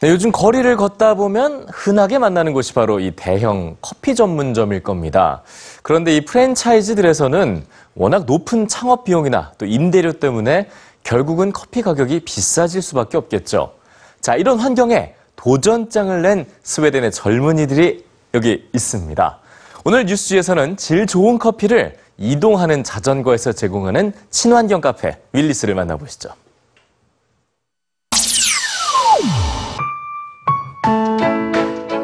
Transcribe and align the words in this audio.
네, 0.00 0.10
요즘 0.10 0.30
거리를 0.30 0.76
걷다 0.76 1.14
보면 1.14 1.66
흔하게 1.72 2.18
만나는 2.18 2.52
곳이 2.52 2.72
바로 2.72 3.00
이 3.00 3.10
대형 3.16 3.76
커피 3.80 4.14
전문점일 4.14 4.84
겁니다. 4.84 5.42
그런데 5.82 6.14
이 6.14 6.24
프랜차이즈들에서는 6.24 7.64
워낙 7.96 8.24
높은 8.24 8.68
창업 8.68 9.02
비용이나 9.02 9.50
또 9.58 9.66
임대료 9.66 10.12
때문에 10.12 10.68
결국은 11.02 11.50
커피 11.52 11.82
가격이 11.82 12.20
비싸질 12.20 12.80
수밖에 12.80 13.16
없겠죠. 13.16 13.72
자, 14.20 14.36
이런 14.36 14.60
환경에 14.60 15.14
도전장을 15.34 16.22
낸 16.22 16.46
스웨덴의 16.62 17.10
젊은이들이 17.10 18.04
여기 18.34 18.68
있습니다. 18.72 19.38
오늘 19.84 20.06
뉴스지에서는 20.06 20.76
질 20.76 21.08
좋은 21.08 21.40
커피를 21.40 21.96
이동하는 22.18 22.84
자전거에서 22.84 23.50
제공하는 23.50 24.12
친환경 24.30 24.80
카페 24.80 25.18
윌리스를 25.32 25.74
만나보시죠. 25.74 26.30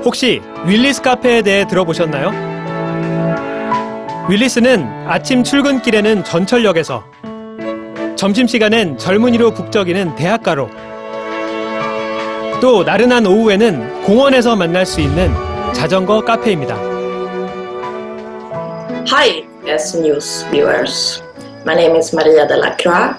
혹시 0.04 0.42
윌리스 0.66 1.00
카페에 1.00 1.42
대해 1.42 1.66
들어보셨나요? 1.66 2.30
윌리스는 4.28 4.86
아침 5.06 5.42
출근길에는 5.42 6.24
전철역에서 6.24 7.04
점심시간엔 8.16 8.98
젊은이로 8.98 9.52
북적이는 9.52 10.14
대학가로 10.14 10.68
또 12.60 12.84
나른한 12.84 13.26
오후에는 13.26 14.02
공원에서 14.02 14.56
만날 14.56 14.86
수 14.86 15.00
있는 15.00 15.32
자전거 15.74 16.20
카페입니다. 16.24 16.74
Hi, 19.06 19.45
yes, 19.66 19.96
news 19.96 20.46
viewers. 20.50 21.23
My 21.64 21.74
name 21.74 21.96
is 21.96 22.14
Maria 22.14 22.46
de 22.46 22.57
la 22.57 22.74
Croix, 22.76 23.16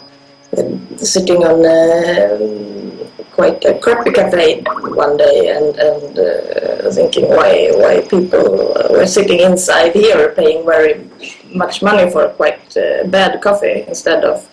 sitting 0.98 1.44
on 1.46 1.64
uh, 1.66 2.75
quite 3.35 3.65
a 3.65 3.79
crappy 3.79 4.11
cafe 4.11 4.63
one 4.95 5.17
day 5.17 5.49
and, 5.49 5.77
and 5.79 6.19
uh, 6.19 6.91
thinking 6.91 7.29
why, 7.29 7.71
why 7.75 8.01
people 8.09 8.75
were 8.91 9.07
sitting 9.07 9.41
inside 9.41 9.93
here 9.95 10.33
paying 10.37 10.65
very 10.65 11.09
much 11.55 11.83
money 11.83 12.11
for 12.11 12.29
quite 12.29 12.61
uh, 12.77 13.07
bad 13.07 13.41
coffee 13.41 13.85
instead 13.89 14.25
of 14.25 14.47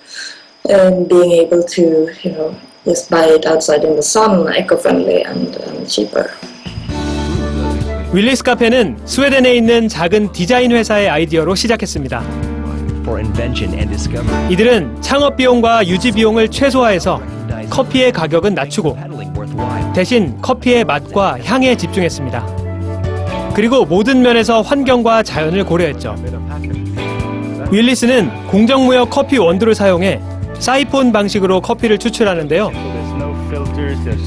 um, 0.74 1.06
being 1.06 1.32
able 1.32 1.64
to, 1.64 2.10
you 2.24 2.32
know, 2.32 2.56
just 2.86 3.10
buy 3.10 3.26
it 3.26 3.46
outside 3.46 3.84
in 3.84 3.96
the 3.96 4.04
sun, 4.04 4.48
eco-friendly 4.54 5.24
and, 5.24 5.56
and 5.56 5.90
cheaper. 5.90 6.32
윌리스 8.14 8.42
카페는 8.42 9.00
스웨덴에 9.06 9.54
있는 9.56 9.90
작은 9.90 10.32
디자인 10.32 10.72
회사의 10.72 11.10
아이디어로 11.10 11.56
시작했습니다. 11.56 12.24
for 13.04 13.20
invention 13.20 13.74
and 13.74 13.90
discovery. 13.90 14.54
이들은 14.54 15.02
창업 15.02 15.36
비용과 15.38 15.88
유지 15.88 16.12
비용을 16.12 16.50
최소화해서 16.50 17.22
커피의 17.71 18.13
가격은 18.13 18.55
낮추고. 18.55 18.97
대신 19.95 20.41
커피의 20.41 20.85
맛과 20.85 21.39
향에 21.45 21.77
집중했습니다. 21.77 22.47
그리고 23.55 23.85
모든 23.85 24.23
면에서 24.23 24.63
환경과 24.63 25.23
자연을 25.23 25.65
고려했죠. 25.65 26.17
윌리스는 27.71 28.31
공정무역 28.49 29.11
커피 29.11 29.39
원두를 29.39 29.75
사용해 29.75 30.21
사이폰 30.59 31.13
방식으로 31.13 31.61
커피를 31.61 31.99
추출하는데요. 31.99 32.71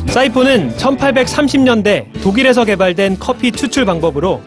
사이폰은 0.08 0.76
1830년대 0.78 2.22
독일에서 2.22 2.66
개발된 2.66 3.18
커피 3.20 3.52
추출 3.52 3.86
방법으로 3.86 4.42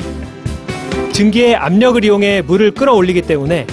증기의 1.13 1.57
압력을 1.57 2.05
이용해 2.05 2.43
물을 2.43 2.71
끌어올리기 2.73 3.23
때문에 3.23 3.67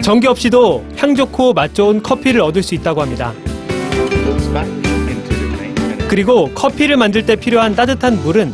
전기 0.00 0.26
없이도 0.26 0.84
향 0.96 1.14
좋고 1.14 1.52
맛 1.52 1.74
좋은 1.74 2.02
커피를 2.02 2.40
얻을 2.40 2.62
수 2.62 2.74
있다고 2.74 3.02
합니다. 3.02 3.32
그리고 6.10 6.50
커피를 6.56 6.96
만들 6.96 7.24
때 7.24 7.36
필요한 7.36 7.76
따뜻한 7.76 8.16
물은 8.24 8.50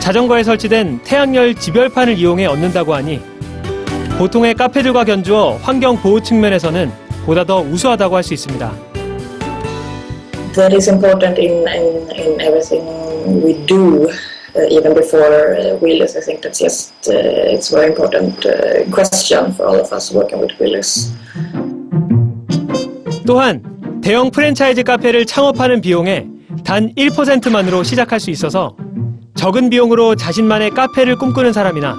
자전거에 0.00 0.42
설치된 0.42 1.02
태양열 1.04 1.54
지별판을 1.54 2.18
이용해 2.18 2.46
얻는다고 2.46 2.92
하니 2.92 3.20
보통의 4.18 4.54
카페들과 4.54 5.04
견주어 5.04 5.58
환경 5.62 5.96
보호 5.96 6.20
측면에서는 6.20 6.90
보다 7.24 7.44
더 7.44 7.60
우수하다고 7.60 8.16
할 8.16 8.24
수 8.24 8.34
있습니다. 8.34 8.72
that 10.54 10.74
is 10.74 10.88
important 10.88 11.38
in, 11.38 11.64
in, 11.68 12.10
in 12.18 12.40
everything 12.40 12.82
we 13.44 13.54
do, 13.64 14.10
uh, 14.56 14.66
even 14.68 14.92
before 14.92 15.54
uh, 15.54 15.78
wheelers. 15.80 16.16
I 16.16 16.20
think 16.20 16.42
that's 16.42 16.58
just 16.58 16.90
uh, 17.08 17.14
it's 17.54 17.70
a 17.70 17.76
very 17.76 17.90
important 17.90 18.44
uh, 18.44 18.90
question 18.90 19.54
for 19.54 19.66
all 19.68 19.78
of 19.78 19.92
us 19.92 20.12
working 20.12 20.40
with 20.40 20.50
wheelers. 20.58 21.12
또한 23.24 23.62
대형 24.02 24.32
프랜차이즈 24.32 24.82
카페를 24.82 25.26
창업하는 25.26 25.80
비용에 25.80 26.31
단 26.64 26.92
1%만으로 26.94 27.82
시작할 27.82 28.20
수 28.20 28.30
있어서 28.30 28.76
적은 29.34 29.70
비용으로 29.70 30.14
자신만의 30.14 30.70
카페를 30.70 31.16
꿈꾸는 31.16 31.52
사람이나 31.52 31.96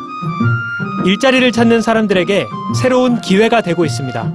일자리를 1.05 1.51
찾는 1.51 1.81
사람들에게 1.81 2.45
새로운 2.75 3.19
기회가 3.19 3.61
되고 3.61 3.83
있습니다. 3.83 4.33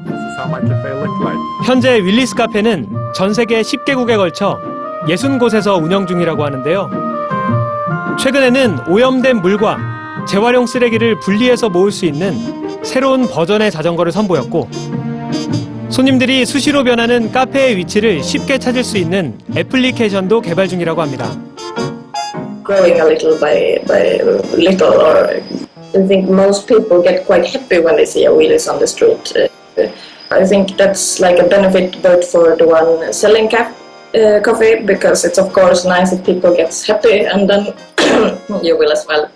현재 1.65 1.99
윌리스 1.99 2.35
카페는 2.35 2.87
전 3.15 3.33
세계 3.33 3.63
10개국에 3.63 4.17
걸쳐 4.17 4.59
60곳에서 5.07 5.83
운영 5.83 6.07
중이라고 6.07 6.45
하는데요. 6.45 6.91
최근에는 8.19 8.89
오염된 8.89 9.41
물과 9.41 9.79
재활용 10.27 10.67
쓰레기를 10.67 11.21
분리해서 11.21 11.69
모을 11.71 11.91
수 11.91 12.05
있는 12.05 12.37
새로운 12.83 13.27
버전의 13.29 13.71
자전거를 13.71 14.13
선보였고 14.13 14.69
손님들이 15.99 16.47
수시로 16.47 16.85
변하는 16.85 17.33
카페의 17.33 17.77
위치를 17.77 18.23
쉽게 18.23 18.59
찾을 18.59 18.85
수 18.85 18.99
있는 18.99 19.37
애플리케이션도 19.57 20.43
개발 20.43 20.69
중이라고 20.69 21.03
합니다. 21.03 21.37
Growing 22.65 23.01
a 23.01 23.05
little 23.05 23.37
by, 23.41 23.83
by 23.85 24.21
little, 24.55 24.95
or 24.95 25.43
I 25.97 26.07
think 26.07 26.31
most 26.31 26.69
people 26.69 27.03
get 27.03 27.27
quite 27.27 27.45
happy 27.45 27.83
when 27.83 27.97
they 27.97 28.07
see 28.07 28.27
a 28.27 28.31
wheelies 28.31 28.71
on 28.71 28.79
the 28.79 28.87
street. 28.87 29.35
Uh, 29.35 29.89
I 30.31 30.47
think 30.47 30.77
that's 30.77 31.19
like 31.19 31.41
a 31.41 31.49
benefit 31.49 32.01
both 32.01 32.31
for 32.31 32.55
the 32.55 32.69
one 32.69 33.13
selling 33.13 33.51
ca- 33.51 33.75
uh, 34.15 34.39
coffee 34.39 34.87
because 34.87 35.25
it's 35.25 35.37
of 35.37 35.53
course 35.53 35.85
nice 35.85 36.13
if 36.13 36.25
people 36.25 36.55
get 36.55 36.71
happy 36.87 37.27
and 37.27 37.51
then 37.51 37.75
you 38.63 38.79
will 38.79 38.93
as 38.93 39.05
well. 39.09 39.29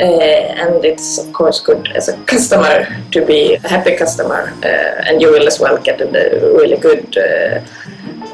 Uh, 0.00 0.64
and 0.64 0.84
it's 0.84 1.18
of 1.18 1.32
course 1.32 1.60
good 1.60 1.90
as 1.94 2.08
a 2.08 2.16
customer 2.24 2.86
to 3.12 3.24
be 3.24 3.54
a 3.54 3.68
happy 3.68 3.96
customer 3.96 4.52
uh, 4.64 5.08
and 5.08 5.20
you 5.20 5.30
will 5.30 5.46
as 5.46 5.60
well 5.60 5.76
get 5.78 6.00
a 6.00 6.06
really 6.58 6.76
good 6.76 7.04
uh, 7.18 7.60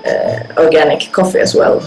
uh, 0.06 0.62
organic 0.62 1.10
coffee 1.12 1.40
as 1.40 1.54
well. 1.56 1.80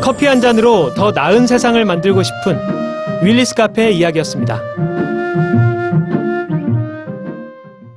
커피 0.00 0.26
한 0.26 0.40
잔으로 0.40 0.92
더 0.94 1.12
나은 1.12 1.46
세상을 1.46 1.82
만들고 1.84 2.22
싶은 2.22 2.58
윌리스 3.22 3.54
카페의 3.54 3.96
이야기였습니다. 3.96 4.60